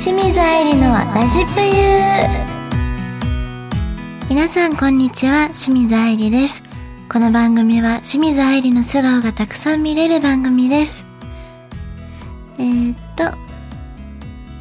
[0.00, 1.68] 清水愛理のラジプユ
[4.30, 6.62] 皆さんこんにちは清水愛理です。
[7.12, 11.04] この番組は清水愛理の素顔がたくさん見れる番組です。
[12.58, 13.24] えー、っと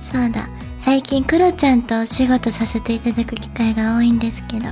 [0.02, 0.50] そうだ。
[0.78, 4.68] 最近クロちゃんとお仕事させていただく機会が多いんですけど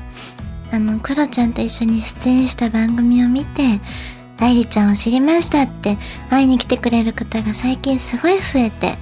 [0.74, 3.80] あのクロちゃんと一緒に出演した番組を見て
[4.38, 5.98] 愛理ちゃんを知りましたって
[6.30, 8.96] 会いに来てくれる方が最近すごい増えて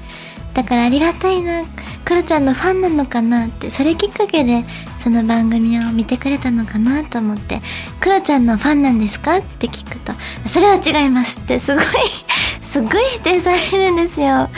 [0.56, 1.64] だからありがたいな。
[2.06, 4.64] クロちゃんのファンなのかなってそれきっかけで
[4.96, 7.60] その番組を見てくれたのかなと思って
[8.00, 10.14] クロちゃんのファンなんですかって聞くと
[10.48, 11.84] それは違いますってすごい
[12.62, 14.50] すごい否定されるんですよ。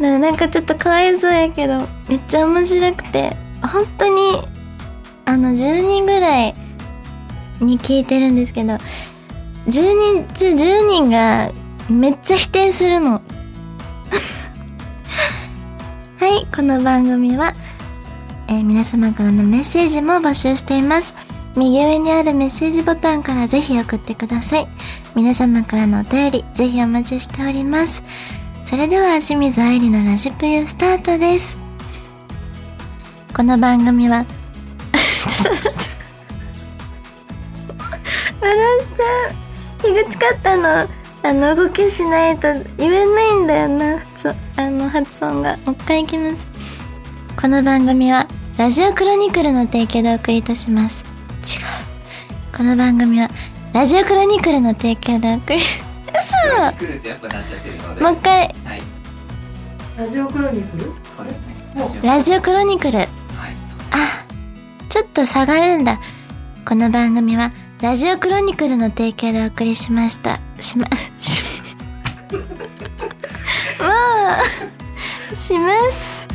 [0.00, 4.42] なんかちょっとかわいそうやけどめっちゃ面白くて本当に
[5.24, 6.54] あの10人ぐらい
[7.60, 8.80] に聞いてるんですけど10
[9.66, 11.50] 人中10人が
[11.88, 13.22] めっちゃ否定するの。
[16.58, 17.52] この番組は、
[18.48, 21.14] えー、皆様からのメッセージも募集しています。
[21.54, 24.68] 右上にあるメッセージボタンからぜひ送ってください。
[25.14, 28.02] 皆様からのお便りぜひお待ちしております。
[28.64, 31.60] それでは清水愛理のラジプユスタートです。
[33.36, 35.78] この番組は ちょっと待って
[38.40, 39.94] 笑っちゃう。
[39.94, 40.88] 樋口かったの。
[41.22, 43.98] あの動きしないと言えないんだよな。
[44.00, 46.48] 発あの発音がもう一回いきます。
[47.40, 48.26] この番組は
[48.58, 51.04] ラジオクロニクルの提供でお送りいたします。
[51.44, 52.56] 違う。
[52.56, 53.30] この番組は
[53.72, 55.72] ラジオクロニクルの提供でお送り嘘。
[58.02, 58.48] もう一回。
[58.64, 58.82] はい。
[59.96, 60.84] ラジオクロニクル？
[61.04, 61.54] そうですね。
[62.02, 62.98] ラジオクロニクル。
[62.98, 63.08] はい
[63.92, 64.26] あ
[64.88, 66.00] ちょっと下がるんだ。
[66.66, 70.40] この番組はラジオクロニクルの提供でお送りしました。
[70.58, 71.37] しましもう
[75.34, 76.28] します。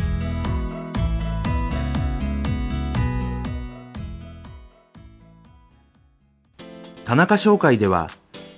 [7.06, 8.10] 田中商会では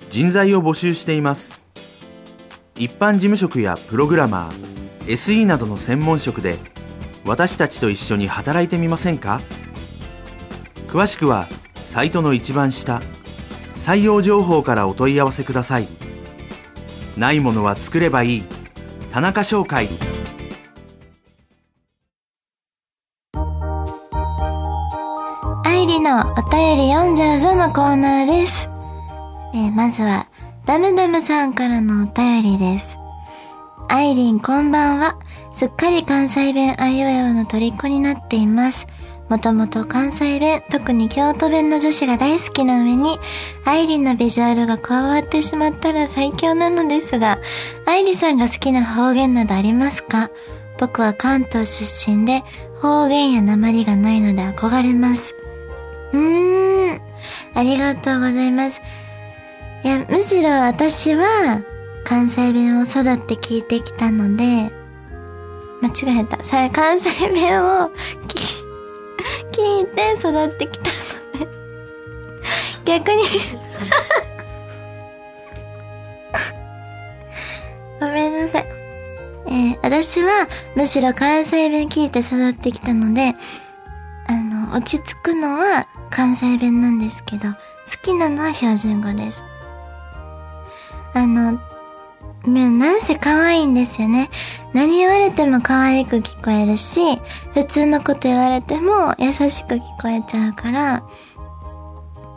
[0.10, 1.64] 人材を募集しています。
[2.78, 6.58] 一般事務職やプログラマー SE などの専門職で
[7.26, 9.42] 私たちと一緒に働いてみませんか？
[10.88, 13.02] 詳しくはサイトの一番下
[13.78, 15.88] 採用情報からお問い合わせください。
[17.18, 18.44] ないものは作ればいい。
[19.16, 19.88] 田中商会
[25.64, 28.70] 愛理のお便り読んじゃうぞのコーナーです。
[29.54, 30.28] えーまずは、
[30.66, 32.98] ダムダムさんからのお便りです。
[33.88, 35.18] アイリンこんばんは。
[35.54, 38.86] すっかり関西弁あいうえおの虜になっています。
[39.30, 43.18] もともと関西弁、特に京都弁の女子が大好きな上に、
[43.66, 47.40] アイリンのビジュアルが加わってしまったら最強なのですが、
[47.88, 50.30] アイリさんが好きな方言などありますか？
[50.78, 52.44] 僕は関東出身で、
[52.82, 55.34] 方言や鉛がないので憧れます。
[56.14, 57.02] うーん。
[57.56, 58.82] ありがとうございます。
[59.84, 61.64] いや、むしろ私は
[62.04, 64.72] 関西弁を育って聞いてきたので、
[65.82, 66.44] 間違えた。
[66.44, 67.90] さあ関西弁を
[68.28, 68.55] 聞聞いて
[70.16, 71.48] 育ってきたので、
[72.86, 73.24] 逆に
[78.00, 78.66] ごめんなさい。
[79.48, 83.36] えー私はむしろ関西弁聞いて育ってきたので、
[84.28, 87.58] あの、落ち着くのは関西弁なんですけど、好
[88.02, 89.46] きなのは標準語です。
[91.14, 91.60] あの、
[92.46, 94.30] もうなんせ可愛いんですよね。
[94.74, 97.20] 何言われても可愛く聞こえるし、
[97.54, 101.04] 普通のこと言われても優しく聞こえちゃうから、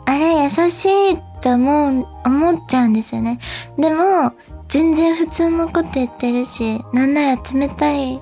[0.05, 3.39] あれ優しいって思う、思っちゃうんですよね。
[3.77, 4.33] でも、
[4.67, 8.19] 全然普通のこと言ってるし、なんなら冷たい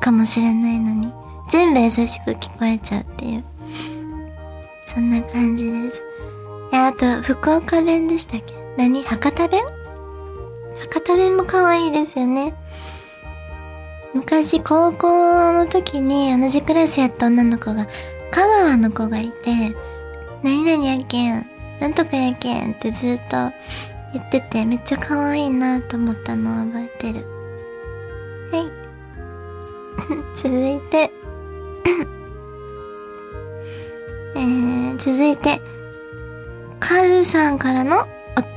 [0.00, 1.12] かもしれないのに、
[1.50, 3.44] 全部優しく聞こえちゃうっていう。
[4.84, 6.02] そんな感じです。
[6.72, 8.54] いや、あと、福岡弁でしたっけ？
[8.78, 9.02] 何？
[9.02, 9.62] 博多弁？
[10.96, 12.54] 博多弁も可愛いですよね。
[14.14, 17.86] 昔、高校の時に同じクラスやった女の子が、
[18.30, 19.76] 香川の子がいて、
[20.42, 21.46] 何々やけん、
[21.80, 23.52] なんとかやけんってずっと
[24.14, 27.26] 言ってて、めっちゃ可愛いなと思ったのを覚えてる。
[28.50, 28.64] はい。
[30.34, 31.12] 続いて、
[34.34, 35.60] えー、続いて、
[36.80, 38.04] カズさんからのお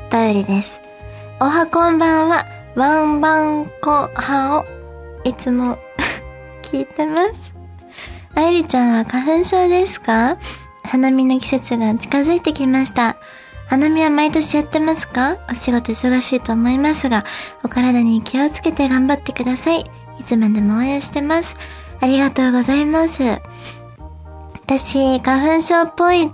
[0.09, 0.79] 便りです。
[1.41, 2.45] おはこんばんは、
[2.75, 4.65] ワンバンコハを
[5.23, 5.77] いつも
[6.63, 7.53] 聞いてます。
[8.35, 10.37] 愛理ちゃんは花粉症ですか？
[10.83, 13.15] 花見の季節が近づいてきました。
[13.67, 15.37] 花見は毎年やってますか？
[15.49, 17.23] お仕事忙しいと思いますが、
[17.63, 19.89] お体に気をつけて頑張ってください。
[20.19, 21.55] いつまでも応援してます。
[22.01, 23.23] ありがとうございます。
[24.53, 26.31] 私、花粉症っぽい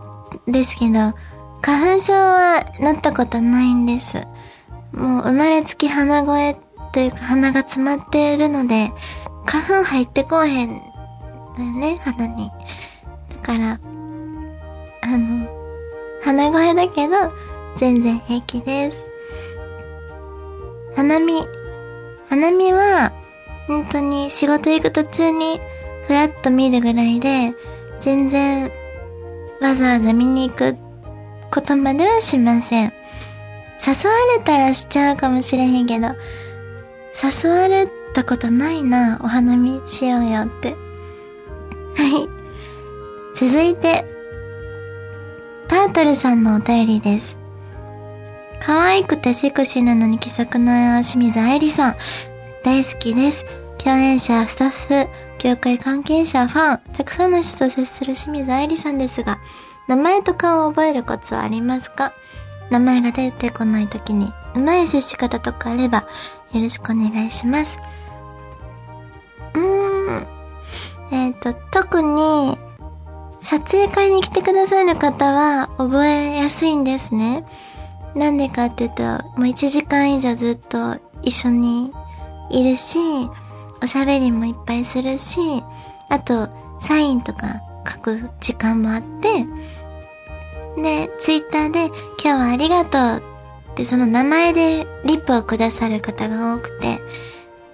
[0.48, 1.13] ですけど、
[1.62, 4.22] 花粉症はなったことないんです。
[4.96, 6.56] もう生まれつき鼻声
[6.94, 8.92] というか鼻が詰まっているので、
[9.46, 12.50] 花粉入ってこうへんのよね、鼻に。
[13.30, 13.80] だから、
[15.02, 15.48] あの、
[16.24, 17.14] 鼻声だけど、
[17.76, 19.04] 全然平気です。
[20.96, 21.42] 花見。
[22.30, 23.12] 花見は、
[23.68, 25.60] 本当に仕事行く途中に、
[26.08, 27.54] ふらっと見るぐらいで、
[28.00, 28.72] 全然、
[29.62, 30.76] わざわざ見に行く
[31.52, 32.94] ことまではしません。
[33.80, 36.07] 誘われたらしちゃうかもしれへんけど、
[37.16, 40.75] 誘われたことないな、お花見しようよって。
[41.95, 42.30] はい。
[43.33, 44.06] 続いて、
[45.68, 47.38] タートルさんのお便りです。
[48.60, 51.95] 可愛くてセクシーなのに気さくな清水愛理さん。
[52.63, 53.45] 大好きです。
[53.77, 54.69] 共演者、スタッ
[55.06, 59.38] フ、業界関係者、ファン、たくさんの人と接する清水愛理さんですが、
[59.88, 62.13] 名前と顔を覚えるコツはありますか？
[62.70, 66.08] 名前が出てこない時に、うまい接し方とかあれば、
[66.54, 67.78] よろしくお願いします。
[69.54, 70.28] うーん。
[71.12, 72.58] えっ、と、特に、
[73.40, 77.46] 撮影会に来てくださる方は覚えやすいんですね。
[78.16, 81.92] なんでかっていうと、もう1時間以上ずっと一緒に
[82.50, 82.98] いるし、
[83.84, 85.64] おしゃべりもいっぱいするし、
[86.10, 89.46] あと、サインとか書く時間もあって、
[90.77, 93.24] で、ツイッターで今日はありがとう
[93.72, 97.00] ってその名前でリップをくださる方が多くて、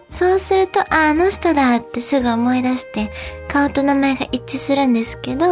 [0.10, 3.12] そうすると、あ、あの人だってすぐ思い出して、
[3.48, 5.46] 顔と名前が一致するんですけど、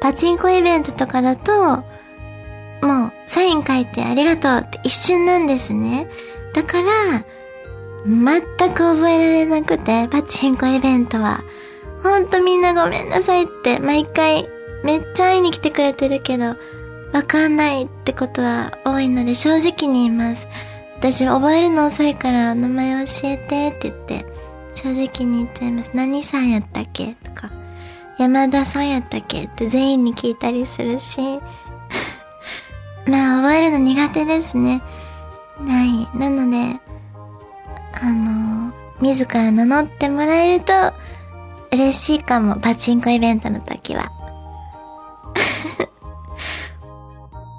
[0.00, 1.84] パチンコイベントとかだと、
[2.82, 6.08] もう、サイン書いてありがとうって一瞬なんですね。
[6.52, 7.24] だから、
[8.04, 8.40] 全
[8.72, 11.44] く覚えられなくて、パチンコイベントは。
[12.02, 14.48] ほんとみんなごめんなさいって、毎回、
[14.84, 16.54] めっちゃ会いに来てくれてるけど、
[17.12, 20.48] わかんないってことは多いので正直に言います。
[20.98, 24.26] 私覚えるの遅いから名前教えてって言って、
[24.74, 25.90] 正直に言っちゃいます。
[25.94, 27.50] 何さんやったっけとか、
[28.18, 31.20] 山田さんやったっけって全員に聞いたりするし、
[33.08, 34.82] まあ覚えるの苦手ですね。
[35.58, 36.18] はい。
[36.18, 36.80] なので、
[38.00, 40.72] あの、自ら名乗ってもらえると
[41.72, 42.56] 嬉しいかも。
[42.56, 44.10] パチンコイベントの時は。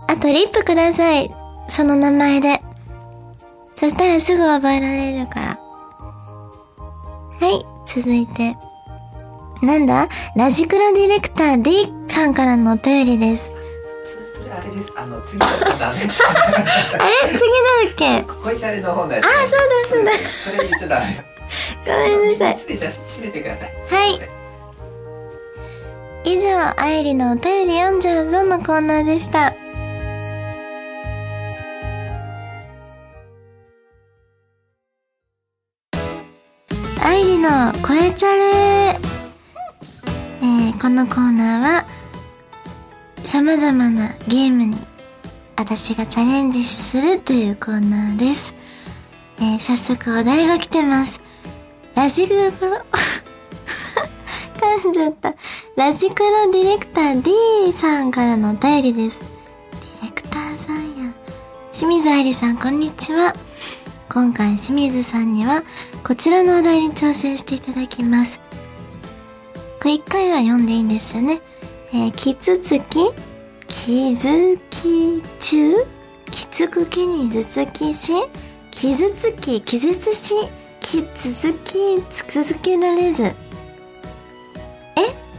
[0.07, 1.29] あと、リップください。
[1.67, 2.61] その名前で。
[3.75, 5.47] そしたらすぐ覚えられるから。
[7.39, 7.65] はい。
[7.85, 8.55] 続いて。
[9.61, 10.07] なんだ？
[10.35, 13.51] ラジクラディレクター D さんからのお便りです。
[14.03, 16.15] そそれあれですあの次のあれ 次だ
[17.91, 18.23] っけ？
[18.23, 19.49] ここいちゃれの方のやつあそうだ
[19.89, 21.17] そうだそれ言っちゃダメ
[21.85, 22.57] ごめんなさい。
[22.59, 24.19] 次じゃあ閉めてくださいはい。
[26.23, 26.49] 以上、
[26.79, 29.53] あいりのお便り読んじゃうぞのコーナーでした。
[37.49, 38.43] の声チャレ
[38.89, 41.85] えー、このコーナーは、
[43.23, 44.75] 様々なゲームに
[45.55, 48.53] 私がチャレンジするというコーナーです。
[49.37, 51.21] えー、早速お題が来てます。
[51.95, 52.83] ラジグロ、 噛
[54.89, 55.33] んじゃった。
[55.77, 57.31] ラジクロディレクター D
[57.71, 59.23] さんからのお便りです。
[60.01, 61.13] ディレクターさんや。
[61.71, 63.33] 清水愛理さん、こんにちは。
[64.09, 65.63] 今回清水さんには、
[66.03, 68.39] こちらのお題に挑戦していただきます。
[69.79, 71.41] これ一回は読んでいいんですよね。
[71.93, 73.11] えー、キツツキ？
[73.67, 75.73] 気づき中？
[76.31, 78.13] きつくきに頭突きし？
[78.71, 79.61] 傷つき？
[79.61, 80.33] 気絶し？
[80.81, 82.01] き続き？
[82.29, 83.23] 続けられず？
[83.23, 83.33] え？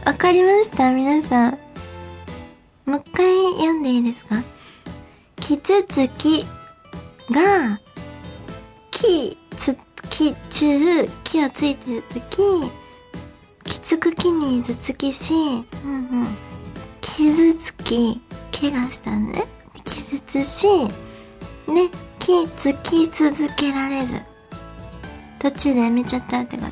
[0.05, 0.91] わかりました？
[0.91, 1.57] 皆さん。
[2.85, 4.43] もう一回読んでいいですか？
[5.35, 6.45] きつつき
[7.31, 7.79] が
[8.99, 9.77] きつ
[10.09, 12.19] き中きをついてると
[13.63, 16.37] きつくきに頭突きしうんうん。
[16.99, 19.45] 傷つき怪我したのね
[19.85, 21.89] 気絶しね
[22.19, 24.15] 気つき続けられず。
[25.39, 26.71] 途中でやめちゃったってこと。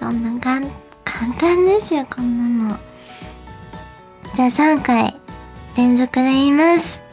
[0.00, 0.70] そんながん
[1.02, 2.78] 簡単ですよこんなの。
[4.34, 5.16] じゃあ3回
[5.78, 7.07] 連続で言います。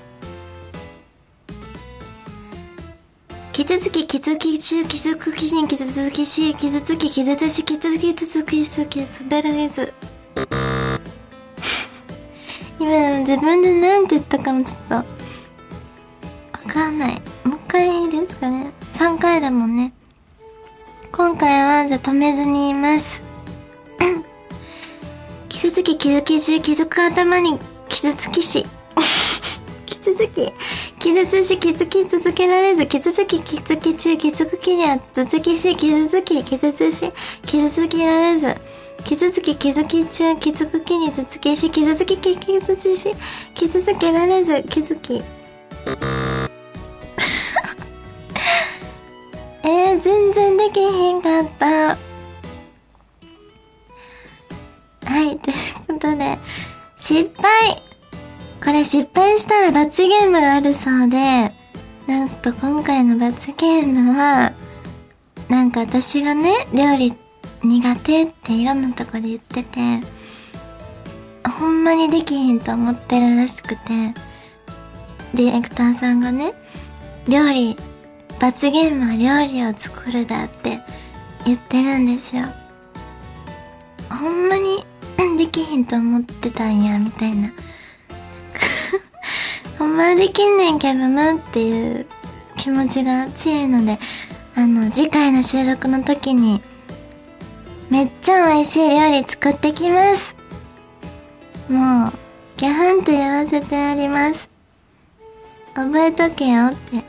[3.66, 9.92] 傷つき傷つき中傷つきし傷つきし傷つき気絶し傷つき続き続きすられず。
[12.80, 15.04] 今でも自分で何て言ったかもちょっとわ
[16.68, 17.20] かんない。
[17.44, 18.70] もう一回いいですかね。
[18.94, 19.94] 3回だもんね。
[21.12, 23.24] 今回はじゃ止めずに言います。
[25.50, 27.58] 傷つき気づき中気づく頭に
[27.90, 28.64] 傷つきし。
[29.88, 30.54] 傷つき。
[31.06, 37.12] 傷つし気づき続けられず傷つき気づき中気づく気には続きし傷つき傷つし
[37.44, 38.56] 傷つけられず
[39.04, 43.14] 傷つき気づき中気づく気に続きし傷つき気傷つし
[43.54, 45.22] 傷つけられず気づき
[49.62, 51.96] えー、全然できへんかった。
[55.06, 55.56] はい、という
[55.88, 56.40] ことで、
[56.98, 57.85] 失敗
[58.66, 61.52] これ失敗したら罰ゲームがあるそうで、
[62.08, 64.54] なんと今回の罰ゲームは、
[65.50, 67.14] なんか私がね、料理
[67.64, 69.80] 苦手っていろんなとこで言ってて、
[71.48, 74.16] ほんまにできひんと思ってるらしくて、
[75.36, 76.54] ディレクターさんがね、
[77.28, 77.78] 料理、
[78.40, 80.80] 罰ゲームは料理を作るだって
[81.46, 82.46] 言ってるんですよ。
[84.10, 84.84] ほんまに
[85.38, 87.52] できひんと思ってたんや、みたいな。
[89.86, 92.08] ほんまできんねんけどなっていう
[92.58, 94.00] 気持ちが強いので、
[94.56, 96.60] あの、次回の収録の時に、
[97.92, 100.36] めっちゃ美味しい料理作ってきます。
[101.70, 102.14] もう、
[102.58, 104.50] ギャハンと言わせてあります。
[105.76, 107.04] 覚えとけよって。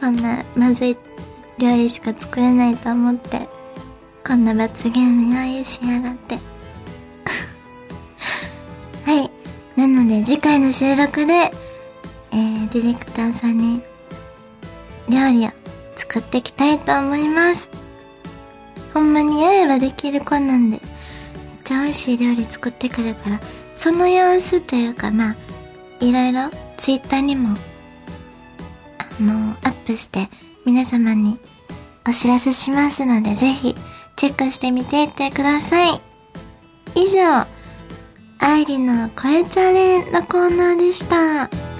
[0.00, 0.96] こんなまずい
[1.58, 3.50] 料理しか作れないと思って、
[4.26, 6.38] こんな罰ゲーム用意しやがって。
[9.04, 9.30] はい。
[9.78, 11.52] なので次回の収録で、
[12.34, 13.80] えー、ディレクターさんに
[15.08, 15.50] 料理を
[15.94, 17.70] 作っていきたいと思います。
[18.92, 20.82] ほんまにやればできる子なんで、めっ
[21.64, 23.40] ちゃ美味しい料理作ってくるから、
[23.76, 25.36] その様子というかまあ、
[26.00, 27.56] いろいろツイッターにも、
[28.98, 30.28] あの、アップして
[30.64, 31.38] 皆様に
[32.08, 33.76] お知らせしますので、ぜひ
[34.16, 36.00] チェックしてみていってください。
[36.96, 37.46] 以上、
[38.38, 41.73] 愛理の声チャレンのコーナーでした。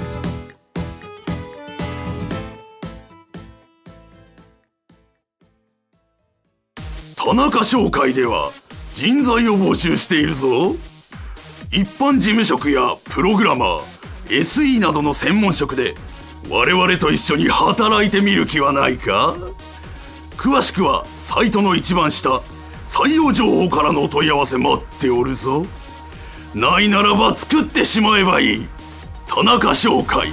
[7.24, 8.50] 田中商会では
[8.92, 10.74] 人材を募集しているぞ。
[11.72, 13.82] 一般事務職やプログラマー
[14.28, 15.94] SE などの専門職で
[16.50, 19.34] 我々と一緒に働いてみる気はないか？
[20.36, 22.42] 詳しくはサイトの一番下
[22.88, 25.64] 採用情報からのお問い合わせ待っておるぞ。
[26.54, 28.66] ないならば作ってしまえばいい。
[29.26, 30.28] 田中商会。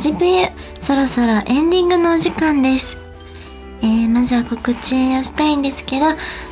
[0.00, 0.46] ジプユ、
[0.80, 2.96] そろそろエンディングのお時間です。
[3.82, 6.06] えー、まずは告知をしたいんですけど、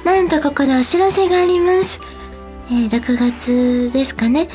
[0.05, 1.99] なんとここでお知らせがあります。
[2.71, 4.49] えー、6月ですかね。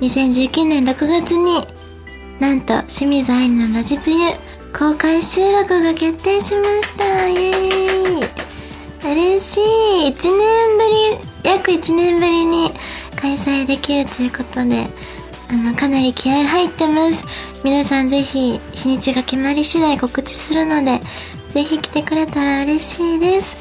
[0.00, 1.64] 2019年6月に、
[2.40, 4.16] なんと清水愛のラジプユ
[4.76, 7.28] 公開収録が決定しました。
[7.28, 10.84] イエーイ嬉しい !1 年ぶ
[11.44, 12.72] り、約1年ぶりに
[13.14, 14.88] 開催できるということで、
[15.50, 17.24] あの、かなり気合入ってます。
[17.64, 21.00] 皆さんぜひ、日にちが決まり次第告知するので、
[21.48, 23.56] ぜひ来てくれたら嬉しいです。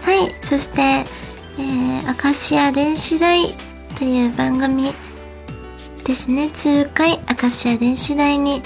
[0.00, 0.34] はい。
[0.42, 3.54] そして、えー、アカシア電子台
[3.98, 4.94] という番組
[6.06, 6.48] ですね。
[6.48, 8.62] 通回アカシア電子台に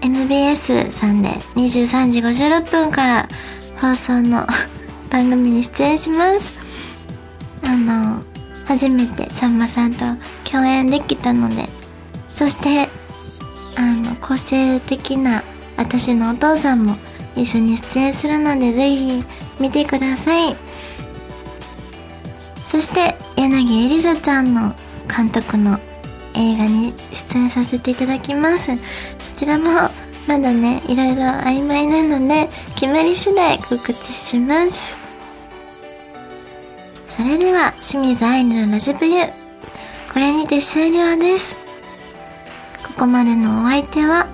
[0.00, 3.28] MBS さんで23時56分から
[3.78, 4.46] 放送の
[5.10, 6.58] 番組に出演します。
[7.62, 8.22] あの、
[8.64, 10.06] 初めてさんまさんと
[10.50, 11.68] 共演できたので、
[12.32, 12.88] そして、
[13.76, 15.42] あの、個性的な
[15.76, 16.96] 私のお父さんも
[17.34, 19.24] 一緒に出演するので、ぜひ
[19.60, 20.56] 見てください。
[22.66, 24.74] そして、柳エリザちゃんの
[25.14, 25.78] 監督の
[26.34, 28.76] 映画に出演させていただきます。
[29.18, 29.90] そちらも、
[30.26, 34.96] まだね、いろいろ曖昧なので、決まり次第告知します。
[37.16, 39.45] それでは、清水愛理のラジプユ。
[40.16, 41.58] これにて終了です。
[42.82, 44.26] ここまでのお相手は、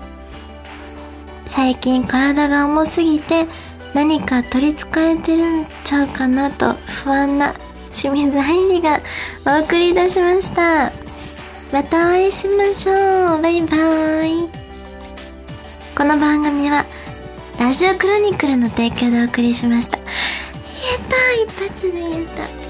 [1.44, 3.46] 最近体が重すぎて
[3.92, 7.52] 何か取り憑かれてるんちゃうかなと不安な
[7.92, 9.00] 清水愛理が
[9.44, 10.92] お送りいたしました。
[11.72, 13.42] またお会いしましょう。
[13.42, 14.48] バイバーイ。
[15.98, 16.86] この番組は、
[17.58, 19.98] ラジオクロニクルの提供でお送りしました。
[19.98, 22.61] 言えた一発で言えた。